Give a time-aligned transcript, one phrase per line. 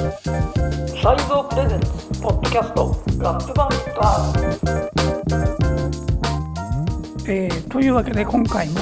[0.00, 1.86] サイゾープレゼンツ
[2.22, 4.40] ポッドキャストラップバンドアー
[7.26, 8.80] ル、えー、というわけで今回も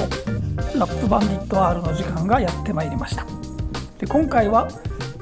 [0.75, 3.25] ラップバンディット R の時間がやってまいりました。
[3.97, 4.69] で今回は、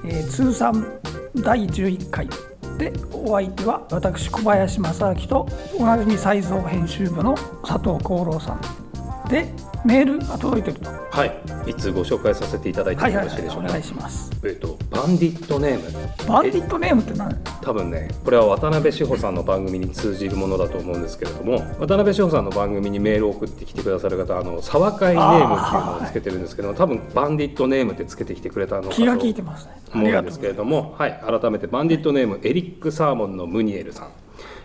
[0.06, 1.00] えー、通算
[1.36, 2.30] 第11回
[2.78, 5.48] でお相手は私小林正明と
[5.80, 7.34] おなじみサイゾー編集部の
[7.66, 8.62] 佐藤幸郎さん。
[9.30, 9.52] で
[9.88, 10.90] メールが届いてると。
[10.90, 11.72] はい。
[11.72, 14.30] いつご紹介させていただいてもよろしいでしょうか、お願いします。
[14.44, 16.28] えっとバンディットネーム。
[16.28, 17.34] バンディットネームって何？
[17.62, 29.72] 多分ねこれは渡辺志保さんの番組に通じるものだと思うんですけれども渡辺志保さんの番組にメールを送ってきてくださる方あの沢会ネームっていうのをつけてるんですけども多分バンディットネームってつけてきてくれたのかと気が利いてますね。
[29.92, 31.20] あ思うんですけれどもはい。
[31.26, 34.12] 改めてバンディットネームエリック・サーモンのムニエルさん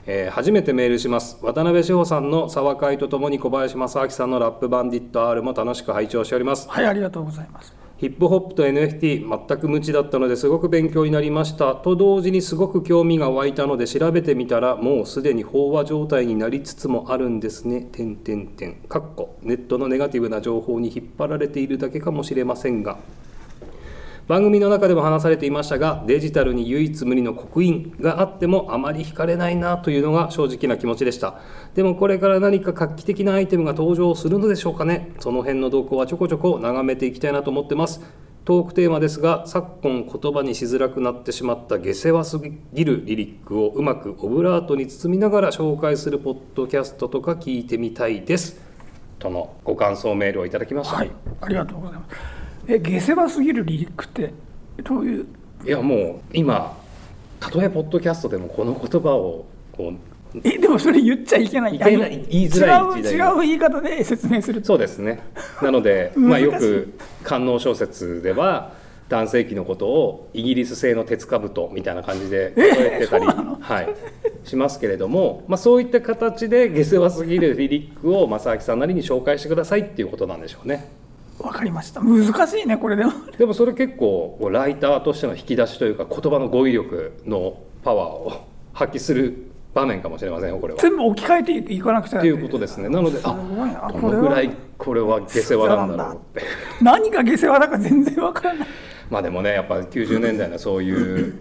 [0.06, 1.38] えー初めてメールします。
[1.42, 6.68] 渡辺志保さんの沢会とともに小林正明さんのラップバンディット R も楽しく拝聴しております。
[6.68, 7.74] はいありがとうございます。
[7.98, 11.76] ヒップホップと NFT 全く無知だったのですごく勉強になりました。
[11.76, 17.88] と同時にすごく興味が湧いたので調べてみたらもうすでに飽和状態になりつつもあるんですね。
[17.92, 22.98] 点点点かっこネットのネガティブな情報に引っ張られているだけかもしれませんが
[24.28, 31.40] 番組の中でも話されていましたがデジタルに唯一無二の刻印があってもあまり惹かれないなというのが正直な気持ちでした。
[31.74, 35.12] でもこれから何か画期的なアイテムが登場するのでしょうかね。
[35.18, 38.00] その辺の動向はちょこちょこ眺めていきたいなと思ってます。
[38.44, 42.40] トークテーマですが昨今言葉にしづらくなってしまった下世話す
[42.72, 48.60] ぎるリリックをうまくオブラートに包みながら紹介するポッドキャストとか聞いてみたいです。
[49.20, 52.41] とのご感想メールをいただきました、はいありがとうございます。
[52.68, 54.32] え下世話すぎるリリックって
[54.84, 55.26] どういう？
[55.64, 56.76] いやもう今
[57.40, 59.92] たとえポッドキャストでもこの言葉をこ
[60.34, 61.78] うえでもそれ言っちゃいけない。
[61.78, 64.60] 言いづらい違う違う言い方で説明する。
[64.62, 65.20] とそうですね。
[65.60, 68.72] なので、 まあ、よく官能小説では
[69.10, 73.58] 男性器のことをイギリス製の鉄兜みたいな感じで例えてたり、そうなの？
[73.60, 73.88] はい、
[74.44, 80.88] しますけれども、まあ、そういった形で下世話すぎるリリックを正明さんなりに紹介してくださいっていうことなんでしょうね。
[81.42, 90.80] わかりました難しいねこれでもでもそれ結構ライターとしての引き出しというか言葉の語彙力のパワーを発揮する場面かもしれませんよこれは。
[90.80, 92.88] 全部置き換えていかなくちゃっていうことですね。
[92.88, 96.42] なので、あ、どのぐらいこれは下世話なんだろうって。
[96.82, 98.68] 何が下世話だか全然わからない
[99.10, 101.40] まあでもね、やっぱ90年代のそういう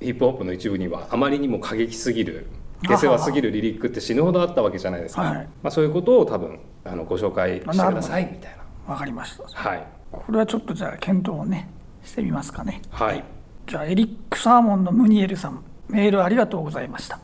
[0.00, 2.46] ヒップホップの一部にはあまりにも過激すぎる。
[2.82, 5.22] 下世話すぎるリリックって死ぬほどあったわけじゃないですか。
[5.22, 8.59] はいまあそういうことを多分あのご紹介してくださいみたいな。
[8.90, 9.44] わかりました。
[9.46, 9.86] はい。
[10.10, 11.70] これはちょっとじゃあ検討をね
[12.04, 12.82] してみますかね。
[12.90, 13.22] はい。
[13.66, 17.20] じゃあエリック・サーモンのムニエルさんメールありがとうございました。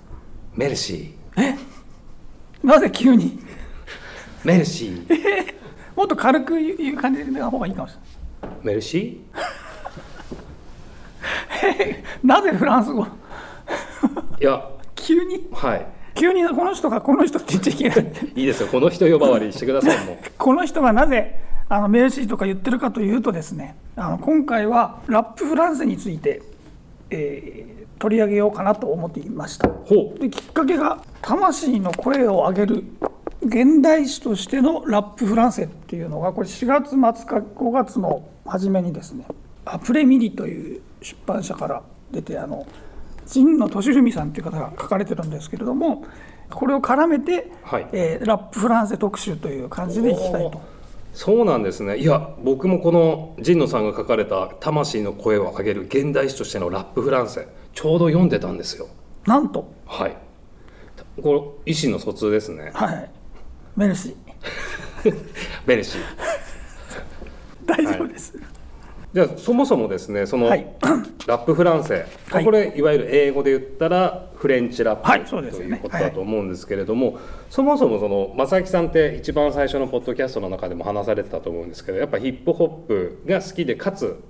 [0.55, 1.13] メルシ
[2.63, 3.33] なぜ急に？
[3.33, 3.41] ー、
[4.45, 5.55] メルシー、
[5.97, 7.97] もっと軽く言う感じの方がいいかもし
[8.43, 8.59] れない。
[8.63, 9.25] メルシ
[12.23, 13.03] なぜフランス語？
[13.05, 13.09] ー。
[14.41, 15.49] いや、急に？
[15.53, 15.87] はい。
[16.15, 18.13] 急にこの人がこの人って言っちゃいけない。
[18.37, 18.69] いいですよ。
[18.69, 20.19] この人呼ばわりしてくださいもう。
[20.39, 21.39] この人がなぜ
[21.69, 26.43] あのメルシーとか言ってるかというとですねあの今回はラップフランセについて、
[27.11, 29.69] えー取り上げようかなと思っていました。
[30.19, 32.85] できっかけが魂の声を上げる
[33.43, 39.27] 現代史としてのラップフランセっていうのがこれ4月末か5月の初めにですね
[39.65, 42.67] アプレミリという出版社から出てあの
[43.33, 46.05] 神野俊文さんという方が書かれてるんですけれども
[46.51, 50.76] これを絡めて、はいえーラップフランセ特集という感じでいきたいと。
[51.17, 51.97] そうなんですね。
[51.97, 58.87] いや僕もこの神野さんが書かれた「魂の声を上げる現代史としてのラップフランセ」ちょうど読んでたんですよ。
[59.25, 60.17] なんと、はい。
[61.23, 62.71] これ意思の疎通ですね。
[62.75, 63.11] はい、
[63.77, 65.15] メルシー。
[65.65, 66.01] ベルシー。
[67.65, 68.35] 大丈夫です、
[69.13, 70.67] じゃあそもそもですねその、はい。
[71.27, 72.45] ラップフランセ、はい。
[72.45, 77.19] これいわゆる英語で言ったらフレンチラップ、はいということだと思うんですけれども、
[77.51, 84.23] そもそもその正木さんって一番最初のポッドキャストの中でも話されてたと思うんですけどやっぱヒップホップが好きでかつ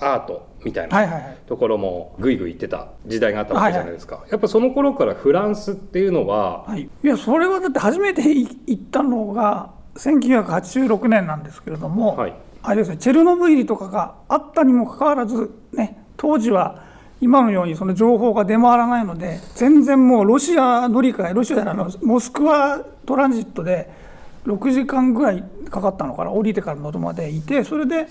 [0.00, 1.38] アートみたいな、はいはいはい。
[1.46, 12.34] ところもぐいぐい行ってた時代があったわけじゃないですか、やっぱその頃からフランスっていうのは、はい、いやそれはだって初めて行ったのが1986年なんですけれども、はい
[12.66, 16.82] あれですねチェルノブイリとかがあったにもかかわらず、ね、当時は
[17.20, 23.90] 今のようにその情報が出回らないので全然もうロシア乗り換えロシアのモスクワトランジットで
[24.46, 28.08] 6時間ぐらいかかったのかな降りてから乗るまでいてそれで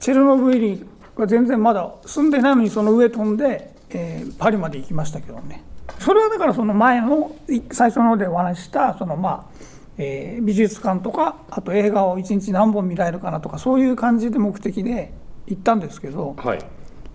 [0.00, 5.62] チェルノブイリが全然まだ住んでないのにその上飛んで、えーパリまで行きましたけどね。
[5.98, 7.36] それはだからその前の
[7.70, 9.62] 最初の方でお話ししたそのまあ、
[10.02, 15.12] えー美術館とかあと映画を1日何本見られるかなとかそういう感じで目的で
[15.46, 16.58] 行ったんですけどはい、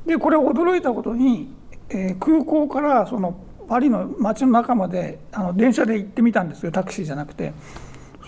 [0.05, 1.53] でこれ驚いたことに、
[1.89, 3.37] えー空港からその
[3.67, 7.53] パリの街の中まであの電車で行ってみたんですよタクシーじゃなくて。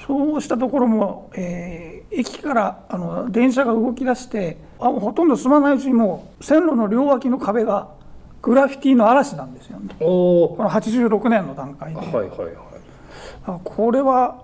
[0.07, 7.89] そうしたところも、えー駅からあの電車が動き出してあもうほとんど進まないうちにもう線路の両脇の壁が
[8.41, 9.95] グラフィティの嵐なんですよね。
[10.00, 12.00] この86年の段階で。
[12.00, 12.53] はいはいはい。
[13.45, 14.44] あこれは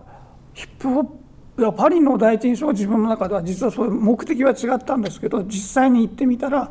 [0.56, 1.26] ヒップホップ
[1.58, 6.70] いやパリの第一印象は自分の中では実はそういう目的は違ったんですけど実際に行ってみたら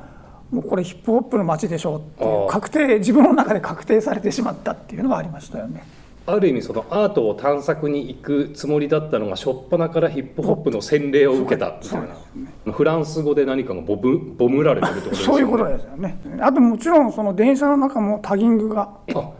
[0.51, 5.85] もうこれヒップホップの街でしょうっていう確定自分の中で確定されてしまったっていうのはありましたよね。
[6.27, 12.07] ある意味そのアートを探索に行くつもりだったのが初っ端からヒップホップの洗礼を受けたみたいな。
[12.07, 12.15] ね。
[12.73, 15.33] フランス語で何かがボブボムられてるってことですよね。
[15.33, 16.19] そういうことですよね。
[16.41, 19.33] あともちろんその電車の中もタギングがあ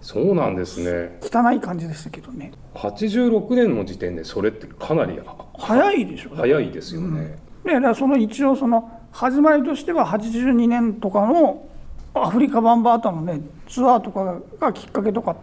[0.00, 1.18] そうなんですね。
[1.20, 2.52] 汚い感じでしたけどね。
[2.74, 5.18] 86年の時点でそれってかなり
[5.58, 6.30] 早いでしょ。
[6.34, 11.66] 早いですよね、でだからその一応その始まりとしては82年とかの
[12.14, 15.36] アフリカバンバータのねツアーとかがきっかけとか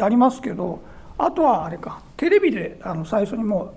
[0.00, 0.80] ありますけど
[1.18, 3.74] あとはあれかテレビであの最初にも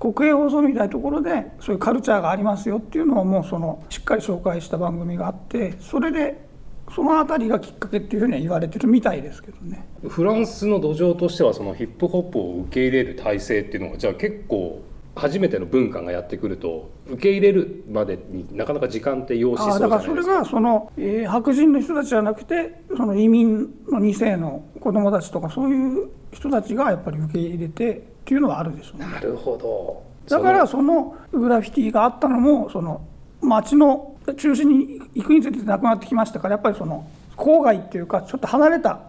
[0.00, 6.47] う国営放送みたいなところでそういうカルチャーがありますよっていうのをもうそのしっかり紹介した番組があってそれで
[6.94, 9.86] その辺りがきっかけっていうふうには言われてるみたいですけどね。
[10.06, 14.82] フランスの土壌としてはそのヒップホップを受け入れる体制っていうのがじゃあ結構
[15.18, 29.06] 初めての文化がやってくると受け入れるまでになかなか時間って要しそうじああだからそれがその、えー白人の人たちじゃなくてその移民の2世の子供たちとかそういう人たちがやっぱり受け入れてっていうのはあるでしょうね。
[29.06, 30.04] なるほど。
[30.28, 33.00] だからそのグラフィティがあったのもその
[33.40, 39.00] 街の中心に行くにつれてなくなってきましたからやっぱりその郊外っていうかちょっと離れた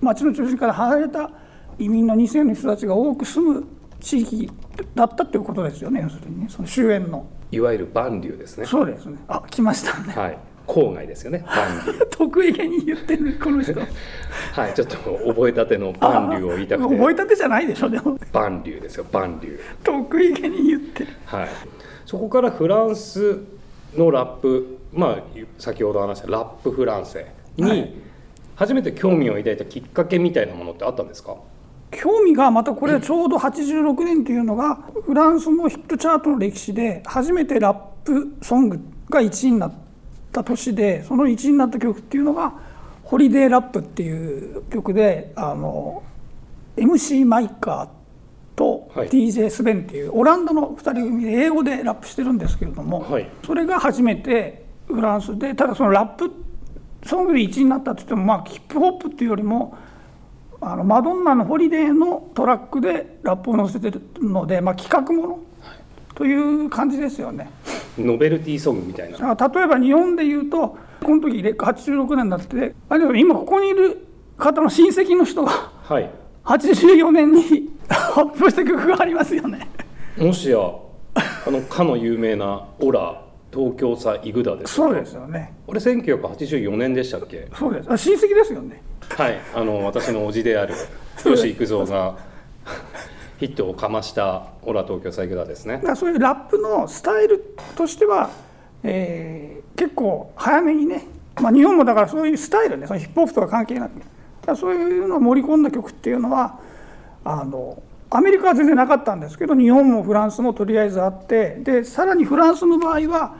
[0.00, 1.30] 街の中心から離れた
[1.78, 3.66] 移民の2世の人たちが多く住む
[4.00, 4.50] 地域
[4.94, 6.46] だったっていうことですよね要するにね。
[6.48, 7.26] その終焉の。
[7.50, 8.66] いわゆるバンリューですね。
[8.66, 9.18] そうですね。
[9.28, 10.12] あ来ましたね。
[10.12, 10.38] はい。
[10.66, 11.44] 郊外ですよね。
[12.10, 13.72] 得意げに言ってるこの人。
[13.72, 13.80] ー
[14.52, 14.96] はいちょっと
[15.28, 18.18] 覚えたてのバンリューを言いたく覚えてたてじゃないでしょでも。
[18.32, 21.10] バンリューですよバンリュー得意げに言ってる。
[21.24, 21.48] はい、
[22.04, 23.38] そこからフランス
[23.96, 25.16] のラップ、まあ、
[25.58, 27.26] 先ほど話したラップフランセ
[27.56, 27.92] にはい。
[28.54, 31.36] 初めて興味を抱いたきっかけみたいなものってあったんですか？
[31.90, 39.72] 興味がまたこれちょうど86年っていうのがフランスのヒットチャートの歴史で初めてラップソングが1位になっ
[40.32, 42.54] た年でその1位になった曲っていうのが
[43.04, 46.02] 「ホリデーラップ」っていう曲であの
[46.76, 47.95] MC マイカーとはい
[49.04, 53.28] DJ スベンっていうオランダの2人組で英語でラップしてるんですけれども、はい。
[53.44, 56.30] それが初めてフランスでただそのラップ
[57.04, 59.76] ソングで1位になったって言ってもまあヒップホップっていうよりも
[60.60, 65.38] あのマドンナの「ホリデー」のトラックでラップを載せてるので、まあ、企画もの
[66.14, 67.50] という感じですよね。
[67.98, 69.34] ノベルティソングみたいな。
[69.34, 74.06] 例えば日本で言うとこの時86年だってあでも今ここにいる
[74.38, 76.10] 方の親戚の人がはい
[76.46, 79.68] 84年に 発表した曲がありますよね。
[80.16, 83.20] もしやあのかの有名な「オラ
[83.52, 85.52] 東京さイグダ」ですそうですよね。
[85.66, 87.48] これ1984年でしたっけ？
[87.54, 87.90] そうです。
[87.92, 88.82] あ親戚ですよね。
[89.10, 90.74] はいあの私の叔父である
[91.22, 92.16] 吉幾三が
[93.38, 98.30] ヒットをかました「オラ東京さイグダ」ですねだからそういうラップのスタイルとしては、
[98.82, 101.04] えー結構早めにね、
[101.38, 103.92] まあ、日本もだからそういうスタイルねそのヒップホップとは関係なく
[104.54, 106.60] そういうのを盛り込んだ曲っていうのは
[107.24, 113.34] あのアメリカは全然なかったんですけど日本もフランスもとりあえずあってでさらにフランスの場合は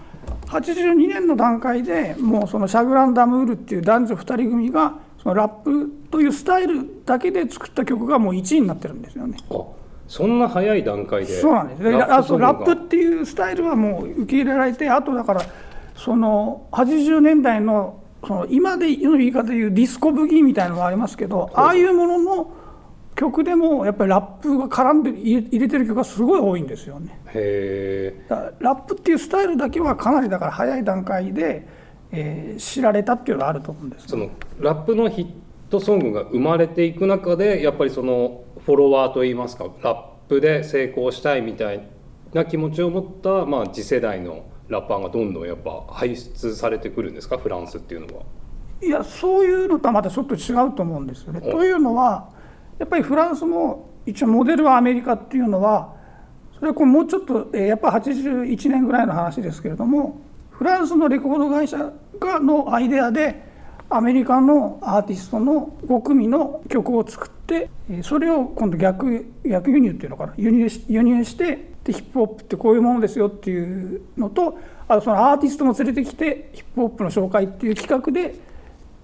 [0.47, 9.37] 82年の段階でもうそのシャグラン・ダムールっていう男女2人組がそのラップというスタイルだけで作った曲がもう1位になってるんですよね。
[9.51, 9.57] あ
[10.09, 11.41] そんな早い段階で。
[11.41, 11.83] そうなんです。
[11.83, 15.43] でラッあそうラップっていうスタイルはもう受け入れられてあとだから
[15.97, 22.53] その80年代のその今での言い方で言うディスコブギーみたいなのがありますけどああいうものの
[23.15, 27.19] 曲でもやっぱりラップが絡んで入れてる曲がすごい多いんですよね。
[28.61, 31.67] ラップっていうスタイルだけはかなりだから早い段階で、
[32.13, 34.09] えー知られたっていうのがあると思うんです。
[34.09, 34.31] その
[34.61, 35.27] ラップのヒッ
[35.71, 41.87] トソングが生まれていく中でやっぱりそのフォロワーといいますかラップで成功したいみたい
[42.33, 47.39] な気持ちを持った、まあ、次世代のラッパーがどんどんやっぱ輩出されてくるんですか？
[47.39, 48.23] フランスっていうのは。
[48.83, 51.41] いやそういうのとはまたちょっと違うと思うんですよね。
[51.43, 52.29] おというのは
[52.79, 55.95] やっぱりフランスも一応モデルはアメリカっていうのは
[56.55, 60.21] それはこれもうちょっと、えーやっぱ81年ぐらいの話ですけれども
[60.51, 63.45] フランスのレコード会社がのアイデアで
[63.89, 70.35] アメリカのアーティストの5組の曲を作ってえーそれを今度逆逆輸入っていうのかな？
[70.37, 78.35] 輸入し輸入してでヒップホップってこういうものですよっていうのとあとそのアーティストも連れてきてヒップホップの紹介っていう企画で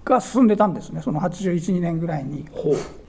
[0.03, 2.45] が進んでたんですねその812年ぐらいに。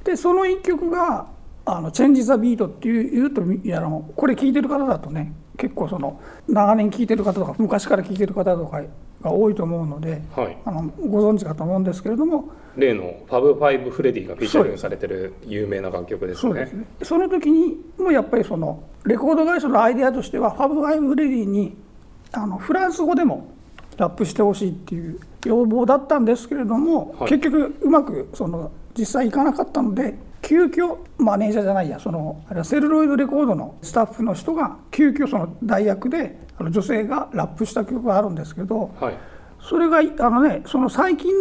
[0.05, 1.27] でその一曲が
[1.67, 8.81] 「あのチェンジ・ザ・ビート」っていうといやあのこれ聴いてる方だとね結構その長年聴いてる方とか昔から聴いてる方とか
[9.25, 10.57] が多いと思うのではい。
[10.65, 16.41] あのご存知かと思うんですけれども例のファブファイブフレディがフィーチャリングされてる有名な楽曲ですね。
[16.43, 16.87] そうですね。
[17.03, 21.77] その時にもやっぱりそのレコード会社のアイデアとしてはファブファイブフレディに
[22.33, 23.49] あのフランス語でも
[23.97, 27.31] ラップしてほしいっていう要望だったんですけれども、はい。
[27.31, 30.15] 結局うまくその実際いかなかったので
[30.45, 39.19] 急遽マネージャーじゃないやそのあれはセルロイドレコードのスタッフの人が急遽その代役であの女性がラップした曲があるんですけどはい。
[39.59, 41.33] それがあのねその最近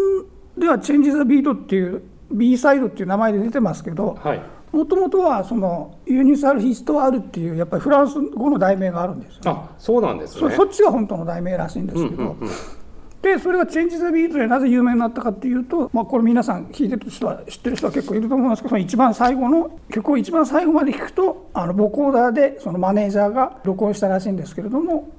[0.57, 4.41] では「チェンジ・ザ・ビート」っていう B サイドっていう名前で出てますけどはい。
[4.71, 10.49] もともとはそのユニサル・ヒストワールっていうやっぱりフランス語の題名があるんですよ、あそうなんですね。
[10.49, 12.49] そそっちが本当の題名らしいんですけど、うんうんうん
[13.23, 25.09] でそれが「チェンジ・ザ・ビート」でなぜ有名になったかっていうと、まあ、これ皆さん聴いてる人は知ってる人は結構いると思うんですけど一番最後の曲を一番最後まで聴くとあのボコーダーでそのマネージャーが録音したらしいんですけれども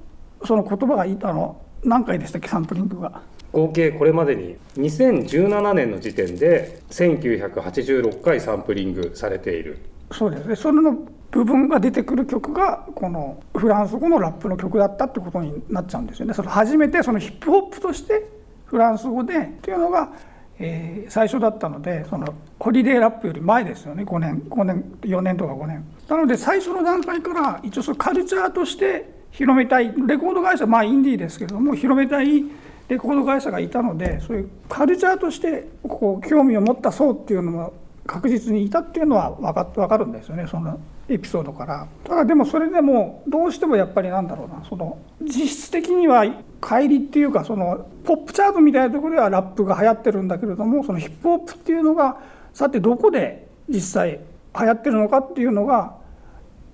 [0.45, 3.21] その言葉がいあの何回でしたっけサンプリングが。
[3.51, 9.79] 合計これまでに2017年の時点で1986回サンプリングされている
[10.11, 10.97] そうですねそれの
[11.31, 16.33] 部分が出てくる曲がこのフランス語のラップの曲だったってことになっちゃうんですよね。
[16.33, 18.29] その初めてそのヒップホップとして
[18.65, 20.11] フランス語でっていうのが、
[20.59, 24.03] えー最初だったのでそのホリデーラップより前ですよね。
[24.03, 25.85] 5年5年4年とか5年。
[26.07, 32.45] なので最初の段階から一応そのカルチャーとして広めたいレコード会社まあインディーですけども広めたい
[32.87, 37.73] レコード会社がいたのでそういうカルチャーとしてこう興味を持った層っていうのも
[38.05, 46.23] 確実にいたっていうのは分か分かるんですよねそのエピソードからただでもそれでもどうしてもやっぱりなんだろうなその実質的には
[46.61, 52.17] 乖離っていうかそのポップチャートみたいなところではラップが流行ってるんだけれどもそのヒップホップっていうのが
[52.53, 54.19] さてどこで実際
[54.59, 55.95] 流行ってるのかっていうのが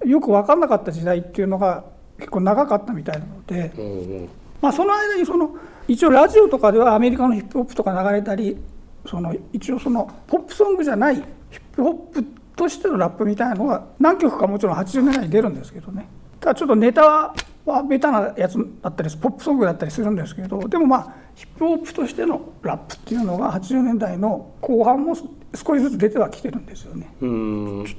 [0.05, 1.85] よく分かんなかった時代っていうのが
[2.17, 3.71] 結構長かったみたいなので。
[3.77, 4.29] うんうん
[4.61, 5.55] まあ、その間にその
[5.87, 8.57] 一応ラジオとかではアメリカのヒップホップとか流れたり
[9.05, 11.25] その一応そのポップソングじゃないヒッ
[11.73, 16.07] プホップとしてのラップみたいなのが何曲かもちろん80年代に出るんですけどね
[16.39, 17.33] ただちょっとネタ
[17.65, 27.13] はベタなやつだったりポップソングだったりするんですけどでもまあヒップホップとしてのラップっていうのが80年代の後半も少しずつ出てはきてるんですよね。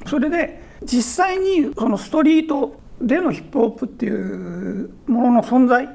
[0.06, 5.88] それで実際にそのストリートでのヒップホップっていうものの存在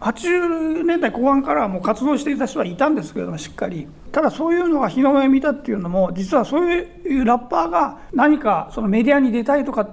[0.00, 9.88] 80年代後半からはもう活動していた人はいたんですけれどもしっかりただそういうのが日の目を見たっていうのも実はそういうラッパーが何かそのメディアに出たいとか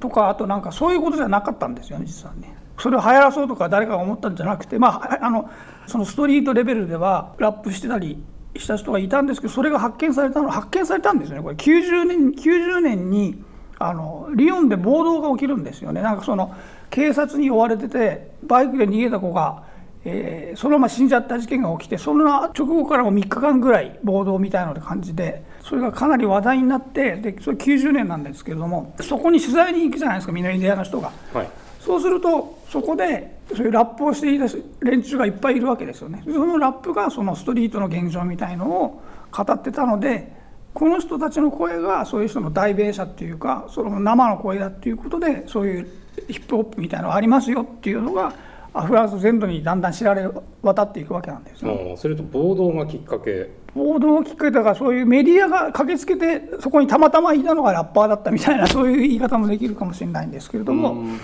[0.00, 2.54] とかあとなんかそういうことじゃなかったんですよね実はね。
[2.78, 5.50] それを流行らそうとか誰かが思ったんじゃなくてまあ あの
[5.86, 8.22] そのストリートレベルではラップしてたり
[8.56, 13.42] した人がいたんですけどそれが発見されたの発見されたんですよねこれ90年 ,90 年に
[13.78, 16.54] あのリヨンで暴動が起きるんですよねなんかその
[16.90, 19.62] 警察に追われててバイクで逃げた子が、
[20.04, 31.12] えーそのまま死んじゃった事件が起きてその直後からも3日間ぐらい暴動みたいな感じでそれがかなり話題になってでそれ90年なんですけれどもそこに取材に行くじゃないですかみんなメディアの人が。
[31.32, 31.48] はい
[31.88, 34.44] そうするとそこでそういうラップをしていた
[34.80, 36.22] 連中がいっぱいいるわけですよね。
[36.26, 40.36] そのラップがそのストリートの現状みたいのを語ってたので
[40.78, 45.88] この人たちの声がそういう人の代弁者っていうかその生の声だっていうことでそういう
[46.28, 48.32] ヒップホップみたいなのがありますよっていうのが
[48.72, 50.28] あフランス全土にだんだん知られ
[50.62, 51.96] 渡っていくわけなんですよ。
[51.96, 60.92] それと暴動がきっかけ報道をきっかけだからそういうメディアが駆けつけてそこにたまたまいたのがラッパーだったみたいな そういう言い方もできるかもしれないんですけれども。
[60.92, 61.18] うん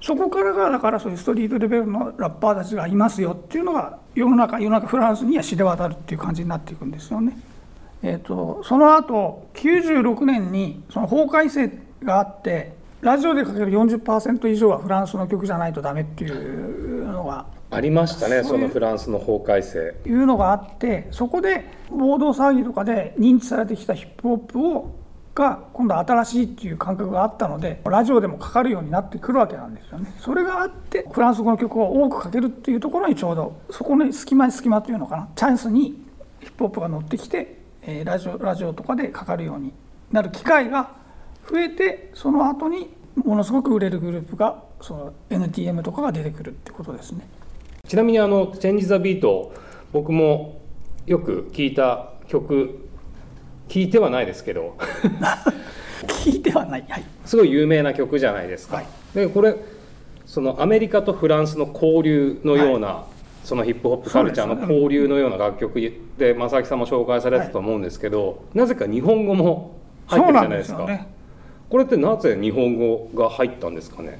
[0.00, 7.36] そこからがだからそういうストリートレベルのラッパーたちがいますよっていうのが世の中世の中フランスには知れ渡るっていう感じになっていくんですよね。
[8.02, 11.70] えー、とその後96年にその法改正
[12.02, 19.94] があってラジオでかける40%以上はフランスの曲じゃないとダメっていうのがありましたねそのフランスの法改正。
[20.06, 24.94] いうのがあってそこで暴動騒ぎとかで認知されてきたヒップホップを
[25.38, 30.12] が今度は新しいっていう感覚があったのでラジオでもかかるようになってくるわけなんですよね。
[30.18, 35.28] それがあってフランス語の曲を多くかけるっていうところにちょうどそこの隙間に隙間というのかな。
[35.36, 36.04] チャンスに
[36.40, 39.72] ヒップホップが乗ってきて、えーラジオラジオとかでかかるように
[40.10, 40.92] なる機会が
[41.50, 47.26] 増えてその後にものすごく売れるグループがその NTM とかが出てくるってことですね。
[47.86, 49.52] ちなみにあの「チェンジ・ザ・ビート」
[49.92, 50.60] 僕も
[51.06, 52.88] よく聞いた曲
[53.68, 54.76] 聞いてはないですけど。
[56.06, 57.04] 聞いてはない、はい。
[57.24, 58.86] すごい有名な曲じゃないですか、はい。
[59.14, 59.56] でこれ
[60.26, 63.04] そのアメリカとフランスの交流のような、
[63.44, 65.80] そのヒップホップカルチャーの交流のような楽曲
[66.18, 69.76] で正木さんも紹介されてたと思うんですけど、なぜか日本語も
[70.06, 70.84] 入ってるじゃないですか。
[70.84, 71.08] ね。
[71.70, 74.18] これってなぜ日本語が入ったんですかね？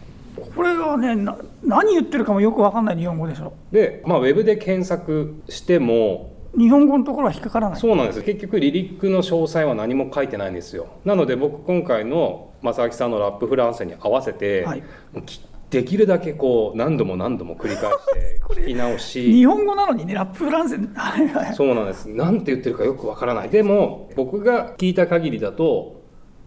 [0.54, 3.52] これがねな何言ってるかもよく分かんない日本語でしょ。
[3.72, 7.80] で、まあ、ウェブで検索しても日本語のところは引っかからない。
[7.80, 8.22] そうなんです。
[8.22, 10.86] 結局リリックの詳細は何も書いてないんですよ。
[11.04, 14.82] なので僕今回の正明さんのラップフランセに合わせて、はい。
[15.26, 19.32] きできるだけこう何度も何度も繰り返して 聞き直し。
[19.32, 22.06] 日本語なのにねラップフランセはいはいそうなんです。
[22.06, 23.50] なんて言ってるかよくわからない。
[23.50, 26.00] でも僕が聞いた限りだと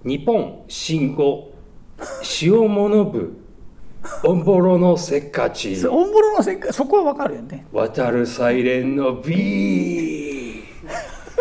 [0.04, 1.52] 日本信号
[2.42, 3.38] 塩物部
[4.24, 5.76] オンボロのせっかち。
[5.76, 7.68] そオンボロのせっかそこは分かるよね。
[7.72, 10.64] 渡るサイレンの B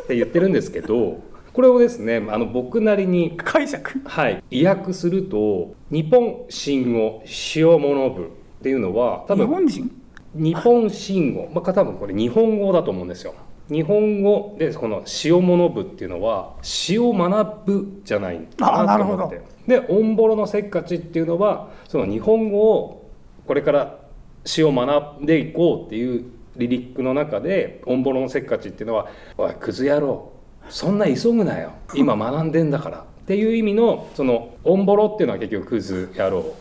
[0.03, 1.21] って言ってるんですけど
[1.61, 4.01] これをですねあの僕なりに解釈？
[4.07, 7.23] はい意訳すると日本信号
[7.55, 9.91] 塩物部っていうのは多日分本人？
[10.37, 13.35] 日本信号、まあ、多分これ日本語だと思うんですよ。
[13.69, 19.43] 日本語でこの塩物部っていうのは詩を学ぶじゃないかなと思って。
[19.67, 23.11] でオンボロのせっかちっていうのはその日本語を
[23.47, 23.99] これから
[24.47, 26.25] 詩を学んでいこうっていう
[26.57, 30.33] リリックの中でオンボロのせっかちっていうのは「おいクズ野郎
[30.71, 31.73] そんな急ぐなよ。
[31.95, 36.55] 今学んでんだから」っていう意味のそのオンボロっていうのは結局クズ野郎。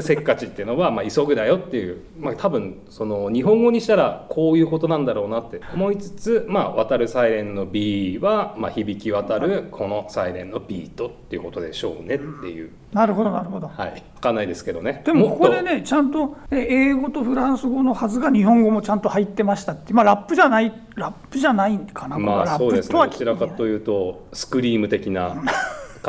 [0.00, 5.60] せっかちっていうのは、まあ、急ぐだよっていう、まあ、多分その日本語にしたらこういうことなんだろうなって。
[5.74, 13.68] 思いつつ、まあ、渡るサイレンの B は、まあ、響き渡るこのサイレンのビートっていうことでしょうねっていう、なるほどなるほど。
[13.68, 15.02] はい、分かんないですけどね。
[15.04, 22.98] でもここでねちゃんとえ英語とフランス語のはずが日本語もちゃんと入ってましたってまあラップじゃないラップじゃないかなまあそうですね。
[22.98, 25.36] どちらかというとスクリーム的な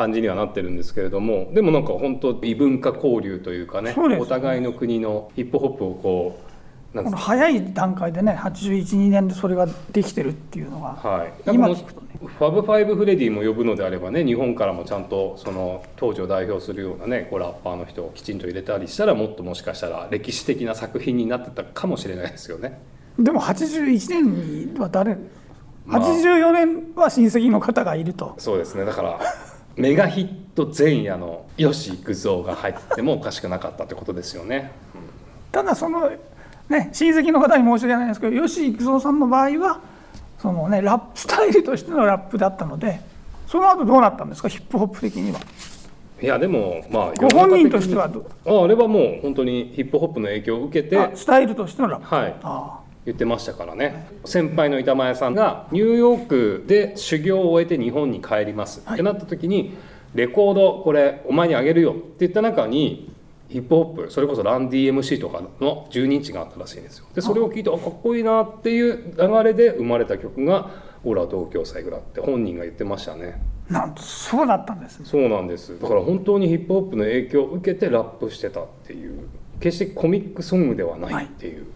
[0.00, 6.50] 感じにはなってるんですけれどもでもなんか本当異文化交流というかねお互いの国のヒップホップをこう
[6.92, 12.06] こつの早い段階でね8182年でそれができてるっていうのが、はい、今聞くとね。
[12.20, 22.80] ファブファイブフレディも呼ぶのであればね日本からもちゃんとその当時を代表するようなねこうラッパーの人をきちんと入れたりしたらもっともしかしたら歴史的な作品になってたかもしれないですよね。
[23.18, 25.16] でも81年には誰、
[25.86, 26.02] まあ。
[26.02, 28.34] 84年は親戚の方がいると。
[28.38, 28.84] そうですね。
[28.84, 29.20] だから
[29.76, 34.72] メガヒット前夜の吉幾三が入っててもおかしくなかったってことですよね。
[35.52, 36.10] ただその
[36.68, 39.80] ね親戚の方に申し訳ないんですけど吉幾三さんの場合は
[40.38, 43.00] そのねラップ スタイルとしてのラップだったので
[43.46, 44.48] その後どうなったんですか？
[44.48, 45.40] ヒップホップ的には。
[46.22, 52.14] いやでもまあご本人としてはどああれはもう本当にヒップホップの影響を受けてあスタイルとしてのラップ。
[52.14, 52.34] はい。
[52.42, 54.08] あ言ってましたからね。
[54.24, 58.94] 先輩の板前さんがニューヨークで修行を終えて日本に帰ります、はい。
[58.94, 59.76] ってなった時に
[60.14, 61.92] レコードこれお前にあげるよ。
[61.92, 63.12] って言った中に
[63.48, 67.06] ヒップホップそれこそラン DMC とかの12インチがあったらしいんですよ。
[67.14, 70.70] でそれを聞いてあかっこいいなっていう流れで生まれた曲が
[71.02, 73.40] 「オラ同郷祭ぐら」って本人が言ってましたね。
[73.70, 75.06] あなんとそうだったんですね。
[75.06, 75.80] そうなんです。
[75.80, 79.28] だから本当にヒップホップの影響を受けてラップしてたっていう。
[79.60, 81.66] 決してコミックソングではないっていう、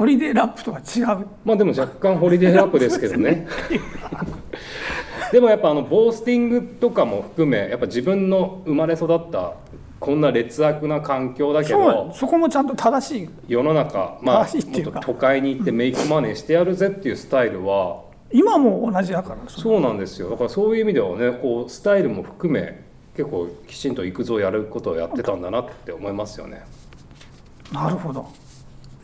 [0.00, 1.26] ホリデーラップとは違う。
[1.44, 3.46] まあでも若干ホリデーラップですけどね。
[5.30, 9.52] でもやっぱあのボースティングとかも含めやっぱ自分の生まれ育った
[9.98, 13.30] こんな劣悪な環境だけどそこもちゃんと正しい。
[13.46, 14.46] 世の中まあ
[15.02, 18.00] 都会に行ってメイクマネーしてやるぜっていうスタイルは
[18.32, 20.30] 今も同じだからそそうなんですよ。
[20.30, 22.84] だからそういう意味ではねこうスタイルも含め
[23.14, 26.62] 結構きちんと育像やることをやってたんだなって思いますよね。
[27.70, 28.26] なるほど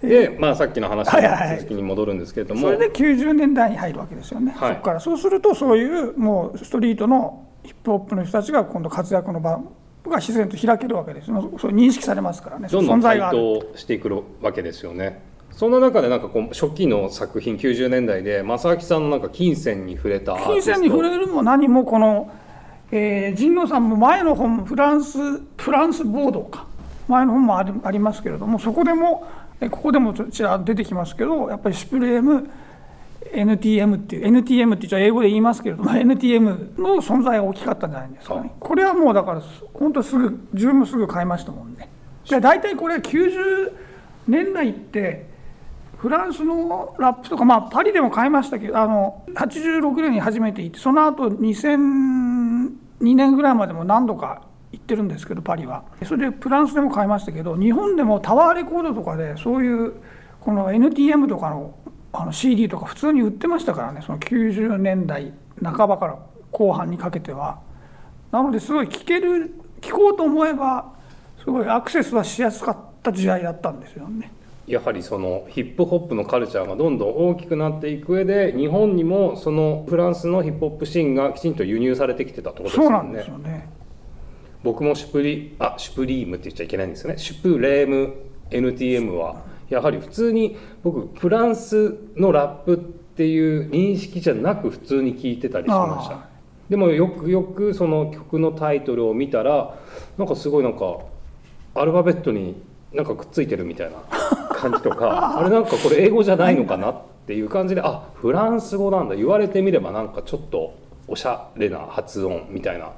[0.02, 1.58] で、まあ、さっきの話のはいはいはい。
[1.58, 4.72] 続きに戻るんですけれども、それで90年代に入るわけですよね、はい。
[4.74, 9.60] そこからそうするとそういうもうストリートのヒップホップの人たちが今度活躍の場
[10.06, 11.50] が自然と開けるわけですよ。
[11.58, 12.68] そう認識されますからね。
[12.68, 15.22] どんどん台頭していくわけですよね。
[15.50, 22.30] そんな中でなんかこう初期の作品90年代で正明さんのなんか金銭に触れた金銭に触れるも何もこの、
[22.90, 25.18] えー、神野さんも前の本フランス
[25.56, 26.66] フランスボードか。
[27.08, 29.26] 前の本もありありますけれどもそこでも
[29.60, 32.48] えここでもちら出てきますけどやっぱりシュプレーム
[33.32, 38.54] NTM っていう NTM って一応英語で言いますけれども NTM の存在が大きかったんじゃないですかね。
[38.60, 39.42] これはもうだから
[39.74, 41.88] 本当すぐ自分もすぐ買いましたもんね。
[42.28, 43.72] で大体これ90
[44.28, 45.26] 年代って
[45.98, 54.46] フランスのラップとか、まあ、パリでも買いましたけどあの86年に初めて行ってその後2002年ぐらいまでも何度か行
[54.86, 59.94] ってるんですけどパリはそれでフランスでも買いましたけど日本でもタワーレコードとかでそういう
[60.40, 61.74] この NTM とかの
[62.12, 66.18] あの CD とか普通に売ってましたからねその90年代半ばから
[66.50, 67.58] 後半にかけては
[68.32, 70.94] なのですごい聴ける聴こうと思えば
[71.38, 74.32] すごいアクセスはしやすかった時代だったんですよね。
[74.66, 83.28] やはりそのヒップホップのカルチャーがどんどん大きくなっていく上で日本にもそのフランスのヒップホップシーンがきちんと輸入されてきてたってことですよねそうなんです。
[83.28, 83.68] よね。
[84.66, 87.18] 僕もシュプリあシュプリームって言っちゃいけないんですよね。
[87.18, 88.14] シュプレーム
[88.50, 89.44] NTM は。
[89.68, 96.14] やはり普通に僕フランスのラップっていう認識じゃなく普通に聞いてたりしました。
[96.16, 96.28] あ。
[96.68, 99.78] でもよくよくその曲のタイトルを見たら
[100.18, 100.98] なんかすごいなんか
[101.76, 102.60] アルファベットに
[102.92, 103.98] なんかくっついてるみたいな
[104.50, 106.96] 感じとかあれなんかこれ英語じゃないのかなっ
[107.28, 109.14] ていう感じであフランス語なんだ。
[109.14, 110.74] 言われてみればなんかちょっと
[111.08, 112.90] おしゃれな発音みたいな。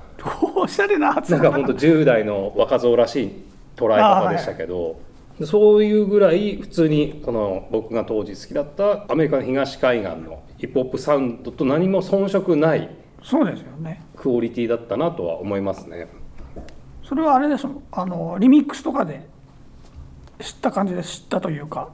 [0.56, 1.42] おしゃれな発音。
[1.42, 3.32] なんか本当10代の若造らしい
[3.76, 5.00] 捉え方でしたけど、
[5.44, 12.88] そういうぐらい普通にこの僕が当時好きだったアメリカの東海岸のヒップホップサウンドと何も遜色ない
[13.22, 14.02] そうですよね。
[14.16, 16.08] クオリティだったなとは思いますね。
[17.04, 19.26] それはあれですあのリミックスとかで
[20.40, 21.90] 知った感じで知ったというか。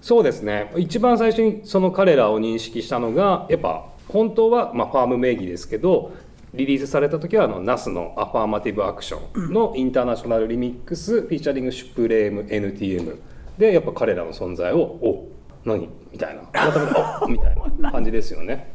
[0.00, 0.72] そうですね。
[0.76, 6.12] 一番最初にその彼らを認識したのがやっぱ本当はまあファーム名義ですけど
[6.54, 13.18] リリースされた時はあのナスのアファーマティブアクションのインターナショナルリミックス、フィーチャリングシュプレーム NTM
[13.58, 15.28] でやっぱ彼らの存在を「お
[15.64, 16.42] 何?」みたいな。
[16.52, 18.72] 改めて「お みたいな感じですよね。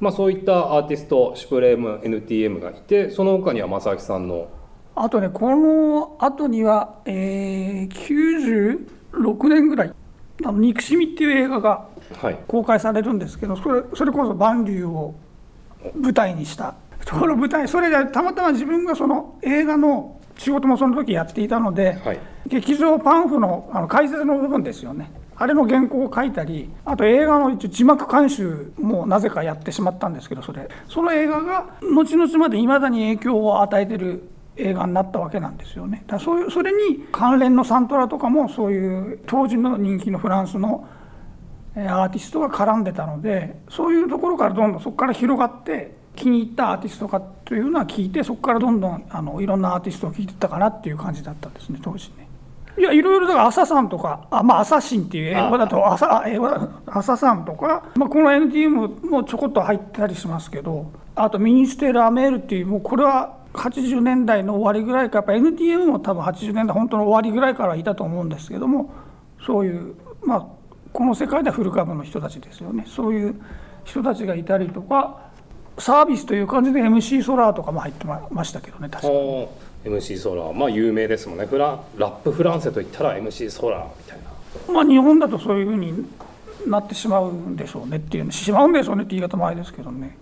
[0.00, 4.48] まあそういったアーティストシュプレーム NTM がいてその他には正明さんの
[4.94, 8.78] あとねこの後には、えー、
[9.12, 9.92] 96年ぐらい
[10.44, 11.86] 「あの憎しみ」っていう映画が
[12.20, 12.38] はい。
[12.46, 15.14] 公開されるんですけどそれそれこそ万竜を
[15.94, 16.74] 舞台にした。
[17.04, 22.20] ところ舞台それでたまたま自分がその映画の仕事もその時やっていたので、はい。
[22.46, 25.10] 劇場パンフのあの解説の部分ですよね。
[25.36, 30.68] あれの原稿を書いたりあと映画の一応字幕監修もなぜかやってしまったんですけどそれ。
[30.88, 40.86] その映画が後々までいまだに影響を与えてる映画になったわけなんですよねだそういうそれに関連のサントラとかもそういう当時の人気のフランスの
[41.76, 52.28] えーアーティストが絡んでたのでそういうところからどんどんそこから広がって気に入ったアーティストかというのは聞いてそこからどんどんあのいろんなアーティストを聞いてったかなっていう感じだったんですね当時ね。
[52.76, 68.92] いやいろいろだから朝さんとかあまあアサシンっていう英語だと朝あ英語だ朝さんとか、まあ、この NTM もちょこっと入ったりしますけどあとミニステル・アメールっていうもうこれは80年代の終わりぐらいかやっぱ NTM も多分80年代本当の終わりぐらいからいたと思うんですけども
[69.44, 70.46] そういうまあ
[70.92, 72.84] この世界ではフル株の人たちですよね。
[72.88, 73.40] そういう
[73.84, 75.28] 人たちがいたりとか
[75.78, 79.48] サービスという感じで MC ソラーとかも入ってましたけどね確かに。
[79.84, 80.52] MC ソラー。
[80.52, 81.46] まあ有名ですもんね。
[81.46, 84.72] フララップフランセといったら MC ソラーみたいな。
[84.72, 86.06] まあ、日本だとそういうふうに
[86.66, 90.16] なってしまうんでしょうねっていうしまうんでしょうねって言い方もあれですけどね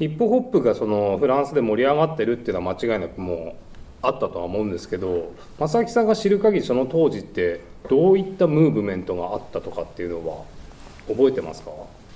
[0.00, 3.52] ヒップホップがそのフランスで盛り上がってるっていうのは間違いなくもう
[4.02, 7.60] あったとは思うんですけど正木さんが知る限りその当時って
[7.90, 10.42] どういったムーブメントがあったとかっていうのは
[11.06, 11.70] 覚えてますか？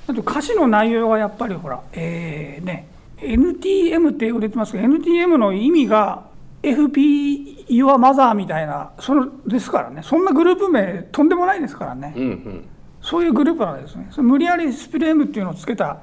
[0.09, 6.25] あと歌詞の内容はやっぱりほらえー、ね NTM って売れてますけど NTM の意味が
[6.63, 12.15] FP Your Mother みたいなそのですからねそんなグループ名とんでもないですからね。
[12.17, 12.65] うんうん。
[13.03, 14.09] そういうグループなんですね。
[14.17, 15.99] 無理やりスピレームっていうのをつけた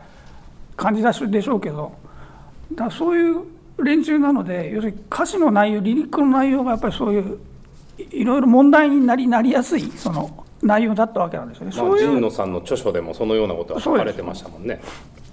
[0.75, 1.93] 感じだしでしょうけど
[2.73, 3.43] だそういう
[3.83, 7.39] 連中なので要するに歌詞の内容リリックの内容がやっぱりそういう
[7.97, 11.71] いいろいろ問題になりなりやすいその内容だったわけなんですよね。
[11.75, 14.81] まあ、そういうジンノさんの著書でもそのようなことは書かれてましたもんね。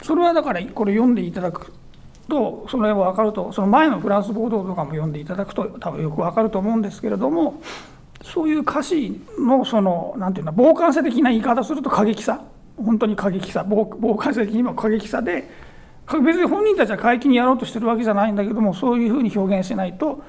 [0.03, 1.73] それはだからこれ読んでいただく
[2.29, 7.61] とその辺は分かるとその前のフランス報道とかも読んでいただくと多分よく分かると思うんですけれども
[8.23, 12.43] そういう歌詞のそのなんていうの傍観者的な言い方すると過激さ
[12.85, 13.87] 本当に過激さ傍
[14.17, 15.49] 観者的にも過激さで
[16.25, 20.23] 別に本人たちは過激にやろうとしてるわけじゃないんだけどもそういうふうに表現しないと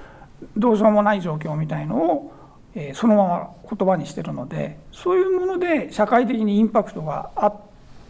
[0.57, 2.33] どうしようもない状況みたいのを、
[2.75, 7.53] えーそのまま言葉にしてるのでそういうもので社会的にインパクトがあ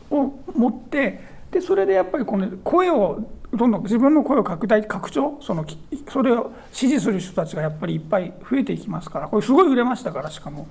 [0.10, 1.20] を持って
[1.52, 3.20] でそれでやっぱりこの声を
[3.54, 5.66] どんどん自分の声を拡大拡張その
[6.08, 10.68] それを支持する人たちがやっぱりいっぱい増えていきますからこれすごい売れましたからしかも。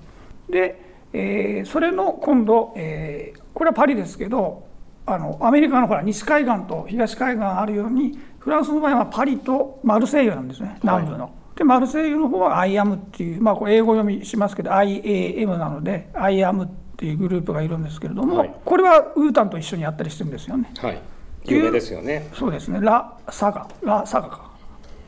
[0.49, 0.81] で、
[1.13, 4.69] えーそれの今度、えーこれはパリですけど
[5.05, 11.35] あのアメリカのほら西海岸と東海岸あるようにフランスの場合はパリとマルセイユなんですね南部の。
[11.57, 20.71] でマルセイユの方は I am っていう、まあ、これ英語読みしますけど IAM なので I am っていうグループがいるんですけれども、はいこれはウータンと一緒にやったりしてるんですよね。
[20.79, 21.03] はい。
[21.47, 22.29] 有名ですよね。
[22.33, 24.53] そうですね、ラ・サガ、ラ・サガか。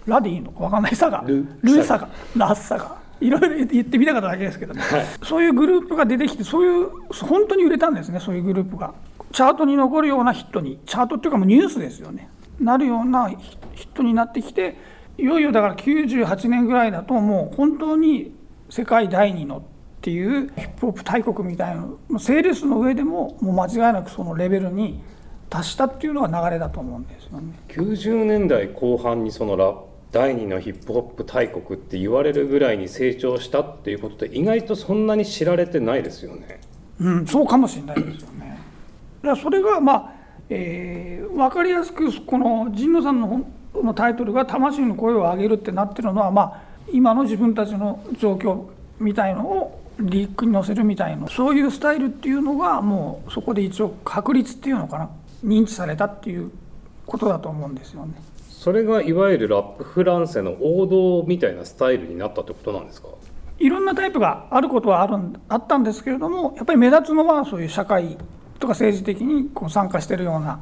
[0.06, 2.99] ラでいいのか分かんないサガ、ルルサガ、ラ・サガ。
[3.20, 4.82] いろいろ言ってみたかっただけですけどね、
[5.22, 8.94] そういうグループが出てきて、そういう、本当に売れたんですね、そういうグループが。
[9.32, 12.28] チャートに残るようなヒットに、チャートっていうかもうニュースですよね、
[12.58, 13.36] なるようなヒ
[13.74, 14.76] ヒットになってきて、
[15.18, 18.34] いよいよだから98年ぐらいだともう本当に
[18.70, 19.62] 世界第二のっ
[20.00, 25.02] ていうヒップホップ大国みたいなのセールスの上でももう間違いなくそのレベルに
[25.50, 27.52] 達したっていうのが流れだと思うんですよね。
[27.68, 29.74] 90年代後半にそのラ
[30.12, 36.60] 第二のヒップホップ大国って言われるぐらいに成長したっていうことで意外とそんなに知られてないですよね。
[37.00, 38.60] うん、そうかもしれないですよね。
[39.22, 40.12] だそれがまあ、
[40.48, 43.46] えー、分かりやすくこの神野さんの本
[43.84, 48.64] のタイトルが「魂の声を上げる」ってなってるのは、まあ、今の自分たちの状況
[48.98, 55.10] みたいのをリックに載せるみたいなそういうスタイルっていうのがもうそこで一応確立っていうのかな
[55.44, 56.50] 認知されたっていう
[57.06, 58.14] ことだと思うんですよね。
[58.60, 63.08] それがいわゆるラップフランセの王道みたいなスタイルになったってことなんですか？
[63.58, 65.14] いろんなタイプがあることはある
[65.48, 68.18] あったんですけれどもやっぱり目立つのはそういう社会
[68.58, 70.60] とか政治的にこう参加してるような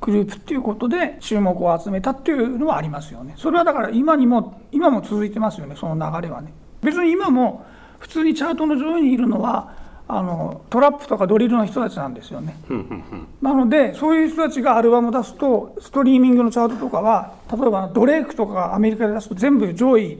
[0.00, 3.34] グループっていうことで注目を集めたっていうのはありますよね。
[3.36, 6.52] それはだから今にも今も続いてますよねその流れはね。
[6.82, 7.66] 別に今も
[7.98, 9.74] 普通にチャートの上位にいるのは
[10.12, 12.56] あのトラップとかドリルの人たちなんですよね。
[13.40, 20.18] なのでそういう人たちがアルバム出すとストリーミングのチャートとかは例えばドレイクとかがアメリカで出すと全部上位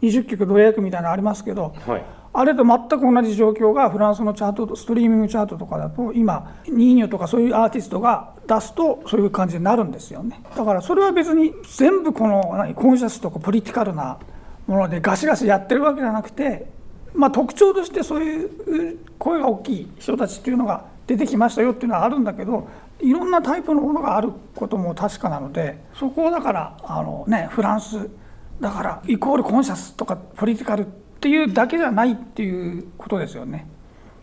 [0.00, 2.04] 20曲ドレイクみたいなのありますけどはい。
[2.38, 10.42] あれと全く同じ状況がフランスのチャートとストリーミングチャートとかだと今ニーニョとかそういうアーティストが出すとそういう感じになるんですよね。
[10.54, 14.18] だからそれは別に全部この何コンシャスとかポリティカルな
[14.66, 16.66] ものでガシガシやってるわけじゃなくて、
[17.16, 22.68] まあ、特徴としてそういう声が大きい人たちっていうのが出てきましたよっていうのはあるんだけど
[23.00, 28.08] いろんなタイプのものがあることも確かなのでそこをだからあの、ね、フランス
[28.60, 30.88] だからイコールコンシャスとかポリティカルっ
[31.20, 33.68] ていうだけじゃないっていうことですよね。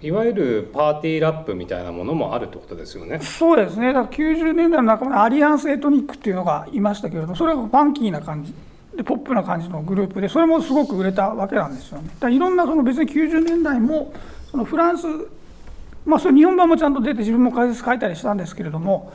[0.01, 3.19] いわゆるパーティーラップみたいなものもあるってことですよね。
[3.21, 8.53] そうですねだから90年代の中までアリアンスエトニックっていうのがいましたけれどそれがファンキーな感じ
[8.95, 12.09] でポップな感じのグループでそれもすごく売れたわけなんですよね。
[12.19, 14.13] だいろんなその別に90年代も
[14.51, 15.07] そのフランス
[16.05, 19.11] まあそれ日本版もちゃんと出て自分も解説書いたりしたんですけれども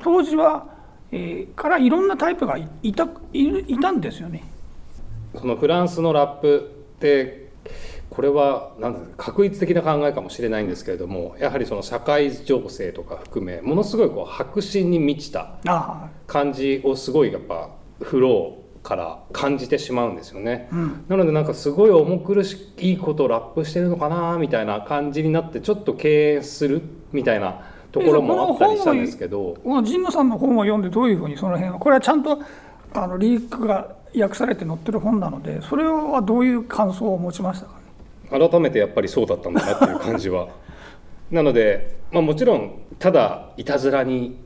[0.00, 0.66] 当時は、
[1.12, 4.44] えーからいろんなタイプがいいたいたんですよね。
[5.36, 7.48] そのフランスのラップって
[8.10, 21.04] これは何ですか確率的な考えかもしれないんですけれどもやはりその社会情勢とか含めものすごいこう迫真に満ちたあ感じをすごいやっぱフローから感じてしまうんですよね、うん。
[21.08, 27.62] なのでなんかすごい重苦しいことをラップしてるのかなみたいな感じになってちょっと敬遠するみたいな
[27.92, 29.56] ところもあったりしたんですけど。
[29.64, 32.40] 神野さんの本を読んでどういうふうにその辺はこれはちゃんと
[32.94, 37.72] あのリークが訳されて載ってる本なのでそれはどういう感想を持ちましたか
[38.38, 38.48] ね？
[38.48, 40.48] 改めてやっぱりそうだったんだなっていう感じは。
[41.30, 44.38] なので、まあ、もちろんただいたずらに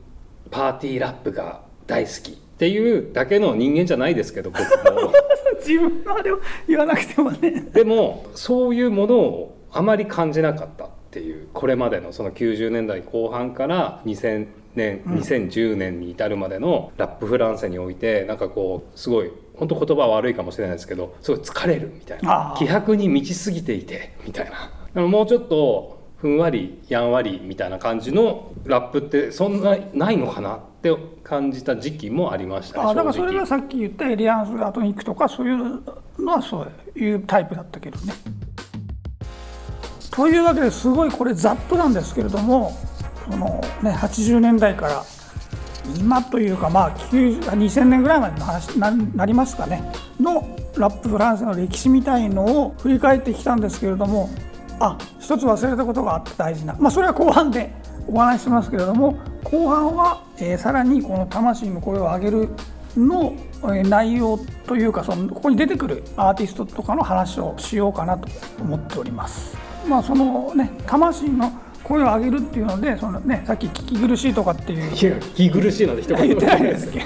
[0.51, 5.11] パーティーラップが大好きっていうだけの人間じゃないですけど僕も。
[5.59, 7.65] 自分までは言わなくてもね。
[7.73, 24.51] でもそういうものをあまり感じなかったっていうこれまでのその90年代後半から2000年2010年に至るまでのラップフランセにおいてなんかこうすごい本当言葉は悪いかもしれないですけどすごい疲れるみたいな気迫に満ちすぎていてみたい
[24.95, 25.01] な。
[25.01, 30.72] もうちょっとふんわりやんわりみたいな感じのラップってそんなないのかなって
[31.23, 35.81] 感じた時期もありましたねあだからそれがさっき言ったエリアンス・アトニックとかそういう
[36.19, 38.13] のはそういうタイプだったけどね。
[40.11, 42.71] というわけですごいこれざっとなんですけれども
[43.29, 45.03] その、ね、80年代から
[45.97, 49.91] 今というかまあ90 2000年ぐらいまでの話にななりますかね。
[50.19, 54.29] のラップフランスの歴史みたいのを振り返ってきたんですけれども
[54.79, 56.75] あ一つ忘れたことがあって大事な。
[56.79, 57.73] まあそれは後半で
[58.07, 62.49] お話ししますけれども後半は、えーさらにこの魂の声を上げる
[62.97, 63.35] の
[63.73, 64.37] え内容
[64.67, 68.27] というかそのここに出てくるアーティストとかの話をしようかなと
[68.61, 69.55] 思っております。
[69.87, 71.51] まあそのね魂の
[71.83, 74.79] 声を上げるっていうのでそのねさっき聞き苦しいとかっていう。
[74.79, 77.05] いや聞き苦しいなんて一言言ってないですけ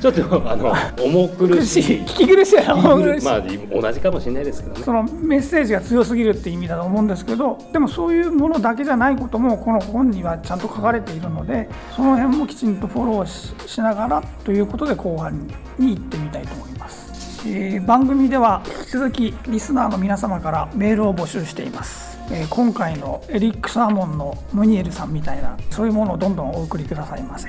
[0.00, 2.00] ちょっとあの重苦苦しい。
[2.02, 3.40] 聞き苦しいな重苦しいまあ
[3.80, 4.82] 同じかもしれないですけどね。
[4.84, 15.46] そのメッセージが強すぎるって意味だと思うんですけどでもそういうものだけじゃないこともこの本にはちゃんと書かれているのでその辺もきちんとフォローししながらということで後半
[15.78, 27.48] に行ってみたいと思います、えー番組では引き続きリスナーの皆様からメールを募集しています、えー今回のエリック・サーモンのムニエルさんみたいなそういうものをどんどんお送りくださいませ。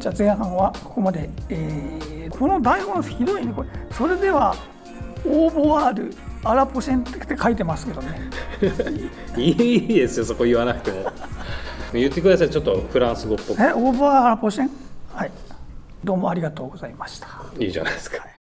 [0.00, 4.54] じゃあ前半はここまで、えーこの台本ひどいねこれそれでは
[5.26, 6.14] オーボワール
[6.44, 8.18] アラポシェンって書いてますけどね。
[9.36, 11.10] いいですよそこ言わなくても。
[11.92, 13.60] 言ってくださいちょっとフランス語っぽく。
[13.62, 14.70] えオーボワールアラポシェン？
[15.12, 15.30] はい。
[16.04, 17.28] どうもありがとうございました。
[17.58, 18.24] いいじゃないですか